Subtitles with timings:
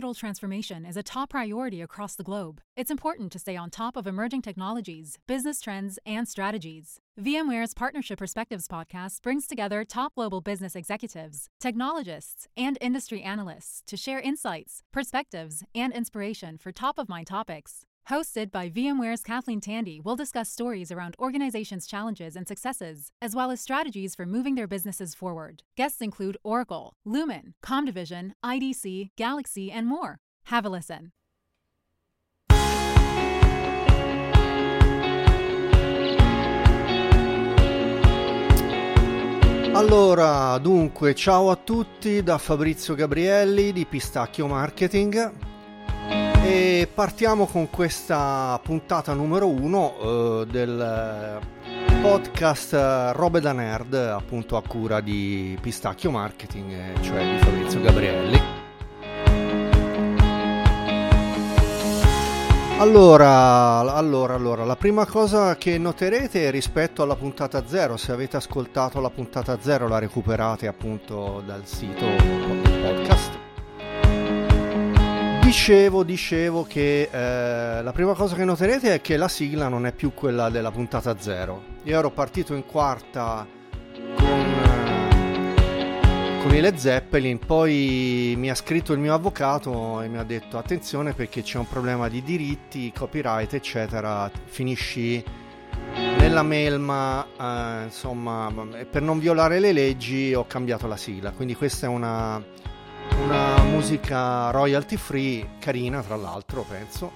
[0.00, 2.62] digital transformation is a top priority across the globe.
[2.74, 7.00] It's important to stay on top of emerging technologies, business trends, and strategies.
[7.20, 13.98] VMware's Partnership Perspectives podcast brings together top global business executives, technologists, and industry analysts to
[13.98, 17.84] share insights, perspectives, and inspiration for top of mind topics.
[18.08, 23.50] Hosted by VMware's Kathleen Tandy, we'll discuss stories around organizations' challenges and successes, as well
[23.50, 25.62] as strategies for moving their businesses forward.
[25.76, 30.18] Guests include Oracle, Lumen, Comdivision, IDC, Galaxy, and more.
[30.44, 31.12] Have a listen.
[39.72, 45.32] Allora, dunque, ciao a tutti da Fabrizio Gabrielli di Pistacchio Marketing.
[46.52, 51.38] E partiamo con questa puntata numero uno eh, del
[52.02, 58.40] podcast Robe da Nerd, appunto a cura di Pistacchio Marketing, cioè di Fabrizio Gabrielli.
[62.78, 69.00] Allora, allora, allora, la prima cosa che noterete rispetto alla puntata 0, se avete ascoltato
[69.00, 72.39] la puntata 0 la recuperate appunto dal sito
[75.50, 79.90] Dicevo, dicevo che eh, la prima cosa che noterete è che la sigla non è
[79.90, 81.62] più quella della puntata 0.
[81.82, 83.44] Io ero partito in quarta
[84.14, 84.58] con
[86.40, 90.56] con i Led Zeppelin, poi mi ha scritto il mio avvocato e mi ha detto
[90.56, 95.22] attenzione perché c'è un problema di diritti, copyright eccetera, finisci
[96.16, 98.52] nella melma, eh, insomma,
[98.88, 102.40] per non violare le leggi ho cambiato la sigla, quindi questa è una,
[103.22, 107.12] una musica royalty free, carina tra l'altro penso.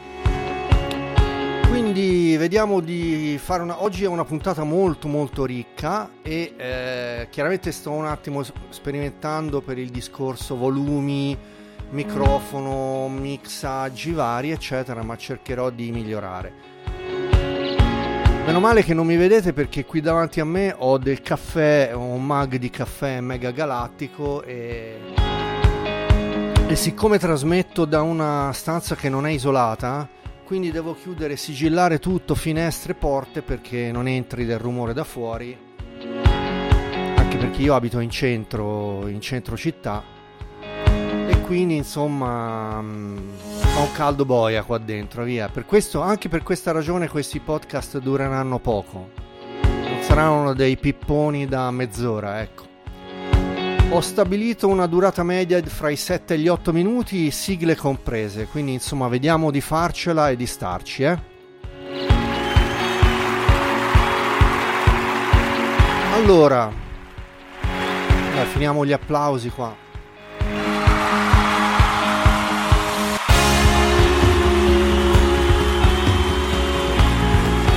[1.69, 3.83] Quindi vediamo di fare una...
[3.83, 9.79] Oggi è una puntata molto molto ricca e eh, chiaramente sto un attimo sperimentando per
[9.79, 11.37] il discorso volumi,
[11.91, 16.53] microfono, mixaggi vari eccetera, ma cercherò di migliorare.
[18.47, 22.25] Meno male che non mi vedete perché qui davanti a me ho del caffè, un
[22.25, 25.34] mug di caffè mega galattico e...
[26.75, 30.09] E siccome trasmetto da una stanza che non è isolata,
[30.45, 35.57] quindi devo chiudere, sigillare tutto, finestre e porte perché non entri del rumore da fuori.
[37.15, 40.03] Anche perché io abito in centro, in centro città
[41.29, 45.49] e quindi insomma mm, fa un caldo boia qua dentro, via.
[45.49, 49.11] Per questo, anche per questa ragione questi podcast dureranno poco.
[49.63, 52.74] Non saranno dei pipponi da mezz'ora, ecco.
[53.95, 58.73] Ho stabilito una durata media fra i 7 e gli 8 minuti, sigle comprese, quindi
[58.73, 61.19] insomma vediamo di farcela e di starci, eh.
[66.13, 66.73] Allora,
[68.35, 69.73] dai, finiamo gli applausi qua.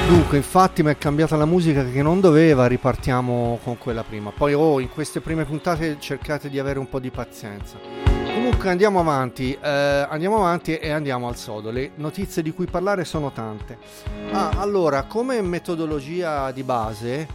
[0.08, 4.32] Dunque, infatti mi è cambiata la musica che non doveva, ripartiamo con quella prima.
[4.32, 7.78] Poi, oh, in queste prime puntate cercate di avere un po' di pazienza.
[8.34, 9.68] Comunque andiamo avanti, eh,
[10.10, 11.72] andiamo avanti e andiamo al sodo.
[11.72, 13.78] Le notizie di cui parlare sono tante.
[14.32, 17.28] Ah, allora, come metodologia di base,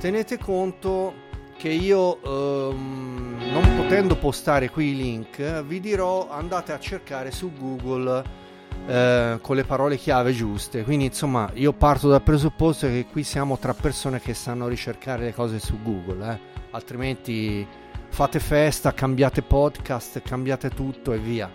[0.00, 1.14] tenete conto
[1.56, 7.52] che io, ehm, non potendo postare qui i link, vi dirò andate a cercare su
[7.56, 8.45] Google
[8.86, 10.84] eh, con le parole chiave giuste.
[10.84, 15.34] Quindi, insomma, io parto dal presupposto che qui siamo tra persone che sanno ricercare le
[15.34, 16.38] cose su Google, eh?
[16.70, 17.66] altrimenti
[18.08, 21.50] fate festa, cambiate podcast, cambiate tutto e via.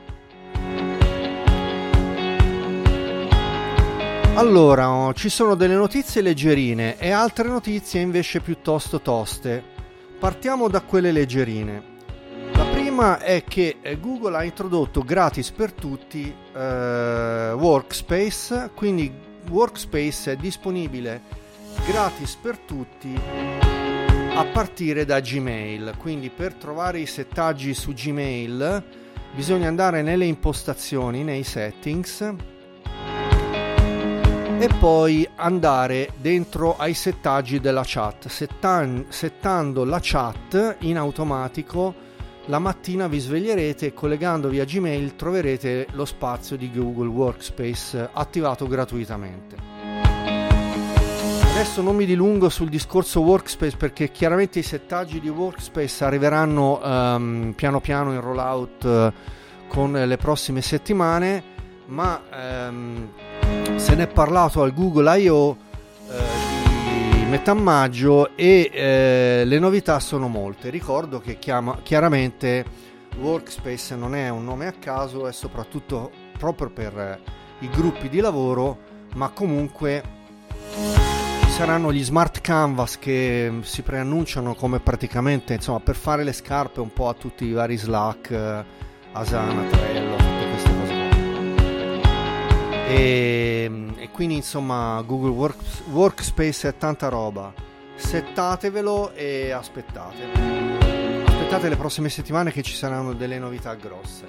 [4.36, 9.62] Allora, oh, ci sono delle notizie leggerine e altre notizie invece piuttosto toste.
[10.20, 11.91] Partiamo da quelle leggerine
[12.92, 19.10] prima è che eh, Google ha introdotto gratis per tutti eh, Workspace, quindi
[19.50, 21.22] Workspace è disponibile
[21.88, 23.18] gratis per tutti
[24.34, 25.94] a partire da Gmail.
[25.98, 28.84] Quindi per trovare i settaggi su Gmail
[29.34, 32.22] bisogna andare nelle impostazioni, nei settings
[34.60, 42.10] e poi andare dentro ai settaggi della chat, settan- settando la chat in automatico
[42.52, 48.68] la mattina vi sveglierete e collegandovi a Gmail troverete lo spazio di Google Workspace attivato
[48.68, 49.56] gratuitamente.
[51.54, 57.54] Adesso non mi dilungo sul discorso Workspace perché chiaramente i settaggi di Workspace arriveranno um,
[57.56, 59.14] piano piano in rollout uh,
[59.70, 61.44] con le prossime settimane,
[61.86, 62.22] ma
[62.68, 63.08] um,
[63.78, 65.58] se ne è parlato al Google I.O.
[67.32, 70.70] Metà maggio e eh, le novità sono molte.
[70.70, 72.66] Ricordo che chiama, chiaramente
[73.18, 77.22] Workspace non è un nome a caso, è soprattutto proprio per
[77.60, 78.80] i gruppi di lavoro,
[79.16, 80.04] ma comunque
[81.48, 86.92] saranno gli smart canvas che si preannunciano come praticamente insomma per fare le scarpe un
[86.92, 88.66] po' a tutti i vari Slack,
[89.14, 91.10] Asana, Trello, tutte queste cose qua.
[92.90, 93.70] E, e
[94.22, 97.52] quindi insomma Google Works, Workspace è tanta roba.
[97.96, 100.70] Settatevelo e aspettate
[101.26, 104.26] aspettate le prossime settimane che ci saranno delle novità grosse.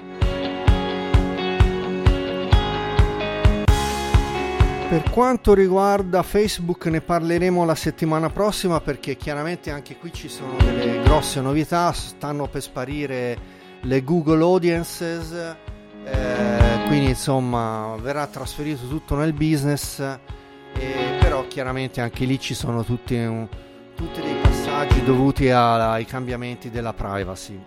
[4.88, 10.56] Per quanto riguarda Facebook ne parleremo la settimana prossima perché chiaramente anche qui ci sono
[10.56, 13.36] delle grosse novità, stanno per sparire
[13.82, 15.34] le Google Audiences,
[16.04, 22.84] eh, quindi insomma verrà trasferito tutto nel business, eh, però chiaramente anche lì ci sono
[22.84, 23.48] tutti un,
[23.94, 27.60] tutti dei passaggi dovuti a, ai cambiamenti della privacy.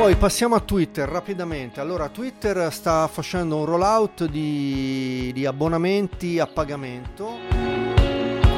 [0.00, 1.78] Poi passiamo a Twitter rapidamente.
[1.78, 7.59] Allora, Twitter sta facendo un rollout di, di abbonamenti a pagamento.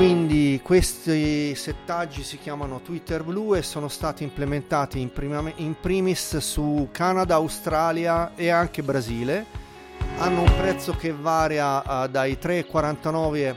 [0.02, 6.38] Quindi questi settaggi si chiamano Twitter Blue e sono stati implementati in, prima, in primis
[6.38, 9.46] su Canada, Australia e anche Brasile.
[10.18, 13.54] Hanno un prezzo che varia uh, dai 3,49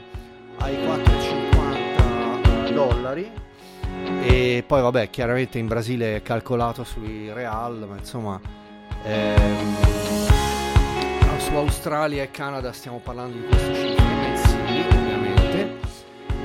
[0.58, 3.28] ai 4,50 dollari
[4.22, 8.40] e poi vabbè chiaramente in Brasile è calcolato sui real ma insomma
[9.02, 9.76] ehm,
[11.38, 15.05] su Australia e Canada stiamo parlando di queste cifre mensili ovviamente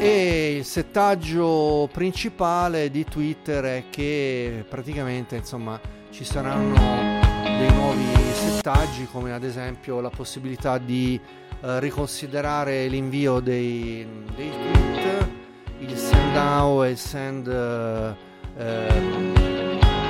[0.04, 6.74] e il settaggio principale di Twitter è che praticamente insomma ci saranno
[7.44, 8.04] dei nuovi
[8.34, 11.22] settaggi come ad esempio la possibilità di
[11.62, 15.30] eh, riconsiderare l'invio dei, dei, tweet,
[15.82, 18.88] il send now e il send eh,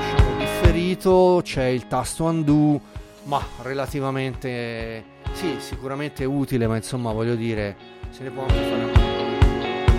[0.08, 2.80] diciamo differito, c'è il tasto undo,
[3.24, 5.04] ma relativamente
[5.34, 7.76] sì, sicuramente utile, ma insomma voglio dire,
[8.10, 9.11] se ne può anche fare.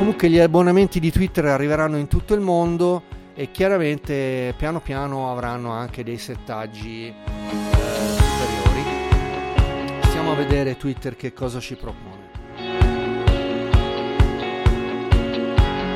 [0.02, 3.04] Comunque gli abbonamenti di Twitter arriveranno in tutto il mondo
[3.34, 7.14] e chiaramente piano piano avranno anche dei settaggi
[10.32, 12.30] a vedere Twitter che cosa ci propone.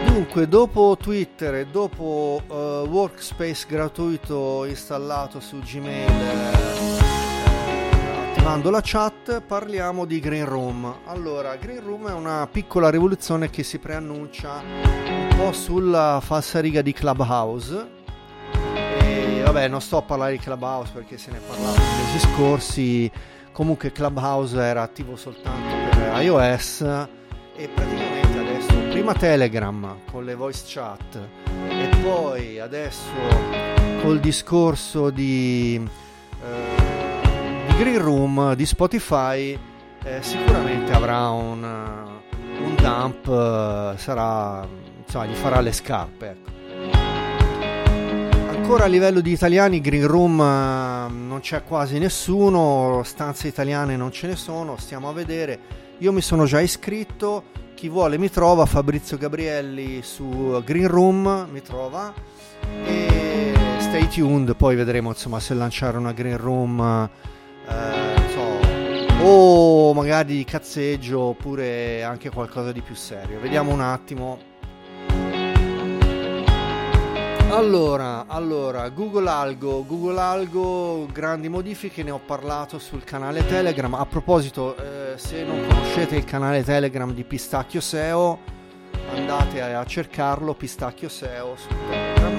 [0.05, 6.86] Dunque, dopo Twitter e dopo uh, Workspace gratuito installato su Gmail eh,
[8.47, 10.99] attivando la chat, parliamo di Green Room.
[11.07, 16.93] Allora, Green Room è una piccola rivoluzione che si preannuncia un po' sulla falsariga di
[16.93, 17.89] Clubhouse.
[19.01, 23.11] E vabbè, non sto a parlare di Clubhouse perché se ne parlava nei mesi scorsi
[23.51, 26.83] comunque Clubhouse era attivo soltanto per iOS
[27.57, 31.19] e praticamente adesso prima Telegram con le voice chat
[31.69, 33.11] e poi adesso
[34.03, 35.83] col discorso di,
[36.45, 36.76] eh,
[37.79, 39.59] Green Room di Spotify
[40.05, 44.67] eh, sicuramente avrà un, un dump eh, sarà
[45.05, 46.55] insomma gli farà le scarpe ecco
[48.67, 54.11] ancora a livello di italiani Green Room eh, non c'è quasi nessuno, stanze italiane non
[54.11, 55.59] ce ne sono, stiamo a vedere.
[55.99, 57.45] Io mi sono già iscritto,
[57.75, 62.13] chi vuole mi trova, Fabrizio Gabrielli su Green Room mi trova
[62.85, 67.09] e stay tuned, poi vedremo insomma se lanciare una Green Room
[67.69, 73.41] eh, so, o magari cazzeggio oppure anche qualcosa di più serio.
[73.41, 74.55] Vediamo un attimo
[77.57, 83.95] allora, allora, Google Algo, Google Algo, grandi modifiche, ne ho parlato sul canale Telegram.
[83.95, 88.41] A proposito, eh, se non conoscete il canale Telegram di Pistacchio SEO,
[89.15, 92.37] andate a, cercarlo, Pistacchio SEO su Telegram.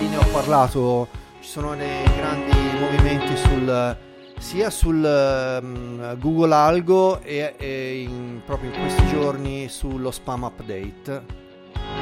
[0.00, 1.06] Lì ne ho parlato,
[1.40, 3.96] ci sono dei grandi movimenti sul,
[4.38, 11.38] sia sul um, Google Algo e, e in, proprio in questi giorni sullo spam update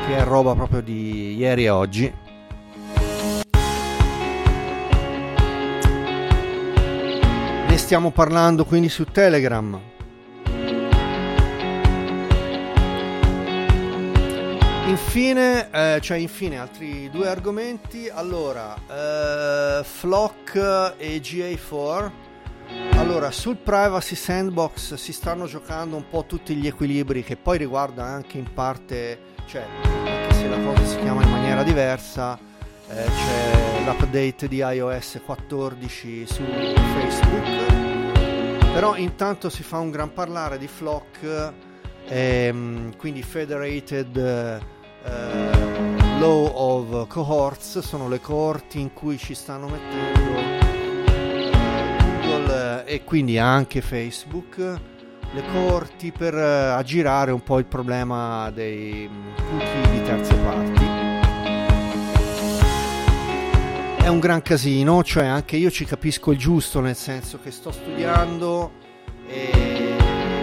[0.06, 2.12] che è roba proprio di ieri e oggi.
[7.68, 9.80] Ne stiamo parlando quindi su Telegram.
[14.88, 18.08] Infine, eh, cioè infine altri due argomenti.
[18.08, 22.10] Allora, eh, Flock e GA4.
[22.92, 28.04] Allora, sul Privacy Sandbox si stanno giocando un po' tutti gli equilibri che poi riguarda
[28.04, 32.38] anche in parte cioè, anche se la cosa si chiama in maniera diversa,
[32.88, 37.72] eh, c'è l'update di iOS 14 su Facebook,
[38.72, 41.52] però intanto si fa un gran parlare di Flock,
[42.08, 50.38] ehm, quindi Federated eh, law of cohorts, sono le coorti in cui ci stanno mettendo
[50.38, 50.68] eh,
[52.22, 59.08] Google e quindi anche Facebook, le coorti per eh, aggirare un po' il problema dei
[59.10, 60.86] mm, cookie di terze parti.
[64.02, 67.70] È un gran casino, cioè anche io ci capisco il giusto, nel senso che sto
[67.70, 68.72] studiando
[69.26, 69.96] e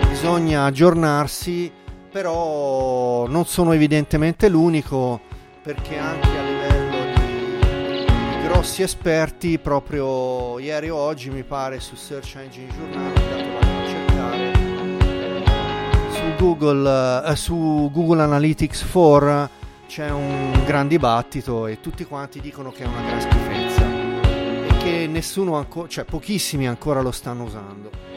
[0.08, 1.72] bisogna aggiornarsi,
[2.16, 5.20] però non sono evidentemente l'unico
[5.62, 11.98] perché anche a livello di, di grossi esperti, proprio ieri o oggi mi pare su
[11.98, 14.54] Search Engine Journal, andato a cercare
[16.14, 19.50] su Google, eh, su Google Analytics 4
[19.86, 23.84] c'è un gran dibattito e tutti quanti dicono che è una gran schifezza
[24.74, 28.15] e che nessuno ancora, cioè pochissimi ancora lo stanno usando.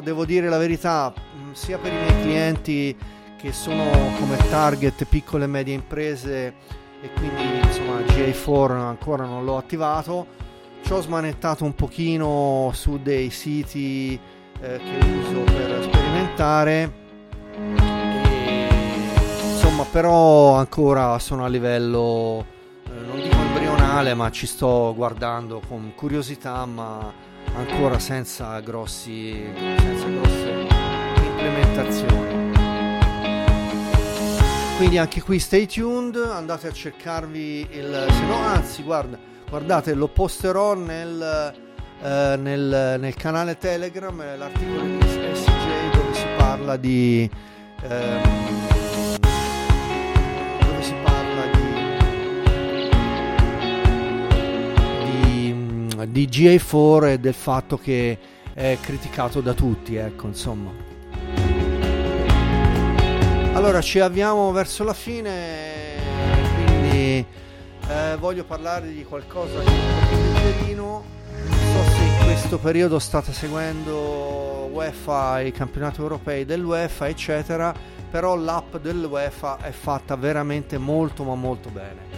[0.00, 1.12] Devo dire la verità,
[1.52, 2.96] sia per i miei clienti
[3.36, 3.84] che sono
[4.18, 6.54] come target piccole e medie imprese
[7.00, 10.26] e quindi insomma GA4 ancora non l'ho attivato
[10.82, 14.18] ci ho smanettato un pochino su dei siti
[14.60, 16.92] eh, che uso per sperimentare
[17.52, 18.66] e,
[19.52, 22.44] insomma però ancora sono a livello
[22.86, 27.12] eh, non dico embrionale ma ci sto guardando con curiosità ma
[27.54, 29.44] ancora senza grossi
[29.78, 30.66] senza grosse
[31.24, 32.38] implementazioni.
[34.76, 38.06] Quindi anche qui stay tuned, andate a cercarvi il...
[38.10, 41.52] Se no, anzi, guarda, guardate, lo posterò nel,
[42.00, 47.28] eh, nel, nel canale Telegram, l'articolo di SJ dove si parla di...
[47.82, 48.67] Ehm,
[56.04, 58.18] di, di, di GA4 e del fatto che
[58.54, 60.70] è criticato da tutti, ecco, insomma.
[63.52, 65.94] Allora ci avviamo verso la fine,
[66.66, 67.24] quindi
[67.88, 71.04] eh, voglio parlare di qualcosa di un po' più leggerino.
[71.48, 77.74] Non so se in questo periodo state seguendo UEFA, i campionati europei dell'UEFA, eccetera,
[78.10, 82.17] però l'app dell'UEFA è fatta veramente molto ma molto bene.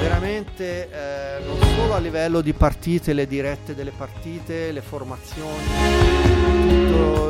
[0.00, 5.64] Veramente eh, non solo a livello di partite, le dirette delle partite, le formazioni,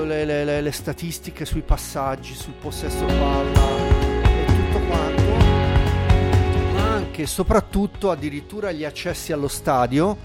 [0.07, 3.69] le, le, le, le, statistiche sui passaggi, sul possesso palla
[4.23, 5.23] e tutto quanto,
[6.75, 10.17] ma anche e soprattutto addirittura gli accessi allo stadio,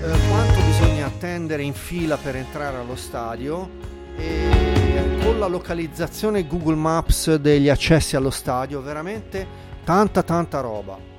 [0.00, 3.68] eh, quanto bisogna attendere in fila per entrare allo stadio
[4.16, 9.46] e con la localizzazione Google Maps degli accessi allo stadio, veramente
[9.84, 11.15] tanta tanta roba.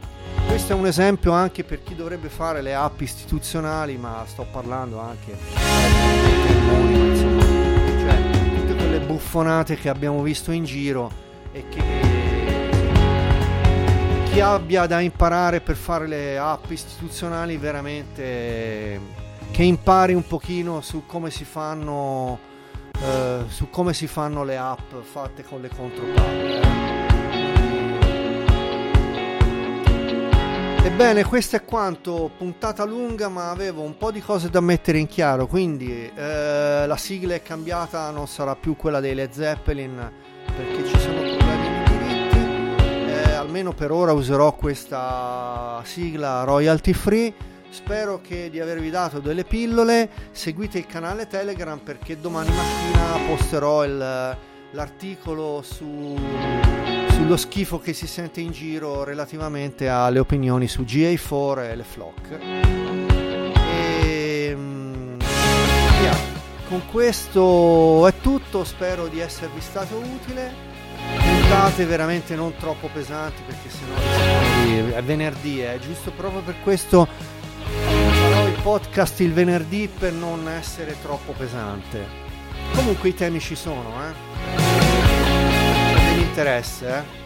[0.47, 4.99] Questo è un esempio anche per chi dovrebbe fare le app istituzionali, ma sto parlando
[4.99, 6.37] anche di
[8.89, 11.11] le buffonate che abbiamo visto in giro
[11.51, 11.81] e che
[14.31, 18.99] chi abbia da imparare per fare le app istituzionali veramente
[19.51, 22.39] che impari un pochino su come si fanno
[22.99, 27.16] eh, su come si fanno le app fatte con le contropalle
[30.87, 35.07] Ebbene, questo è quanto, puntata lunga ma avevo un po' di cose da mettere in
[35.07, 40.11] chiaro, quindi eh, la sigla è cambiata, non sarà più quella dei Led Zeppelin
[40.45, 47.33] perché ci sono problemi di diritti, eh, almeno per ora userò questa sigla royalty free.
[47.67, 53.83] Spero che di avervi dato delle pillole, seguite il canale Telegram perché domani mattina posterò
[53.83, 54.37] il,
[54.71, 56.15] l'articolo su
[57.17, 62.37] sullo schifo che si sente in giro relativamente alle opinioni su GA4 e le flock.
[63.73, 65.17] E mm,
[65.99, 66.15] via.
[66.69, 70.53] Con questo è tutto, spero di esservi stato utile.
[71.17, 78.47] Puntate veramente non troppo pesanti perché sennò è venerdì, è giusto proprio per questo farò
[78.47, 82.05] il podcast il venerdì per non essere troppo pesante.
[82.73, 84.56] Comunque i temi ci sono, eh
[86.37, 87.25] interesse, eh?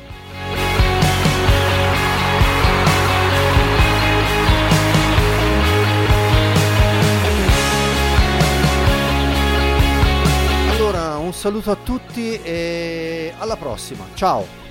[10.70, 14.06] Allora, un saluto a tutti e alla prossima.
[14.14, 14.71] Ciao!